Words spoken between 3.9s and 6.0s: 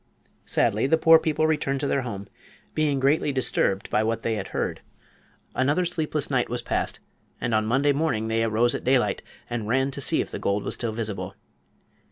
by what they had heard. Another